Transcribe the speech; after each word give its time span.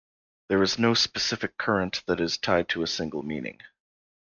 There 0.49 0.63
is 0.63 0.79
no 0.79 0.95
specific 0.95 1.59
current 1.59 2.01
that 2.07 2.19
is 2.19 2.39
tied 2.39 2.69
to 2.69 2.81
a 2.81 2.87
single 2.87 3.21
meaning. 3.21 3.59